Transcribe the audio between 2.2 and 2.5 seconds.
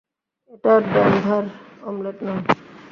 নয়।